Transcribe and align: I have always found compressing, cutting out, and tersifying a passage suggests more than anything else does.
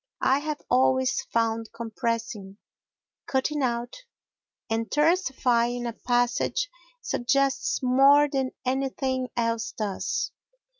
I 0.23 0.39
have 0.39 0.63
always 0.67 1.21
found 1.31 1.71
compressing, 1.73 2.57
cutting 3.27 3.61
out, 3.61 3.97
and 4.67 4.89
tersifying 4.89 5.87
a 5.87 5.93
passage 5.93 6.71
suggests 7.03 7.83
more 7.83 8.27
than 8.27 8.49
anything 8.65 9.27
else 9.37 9.71
does. 9.73 10.31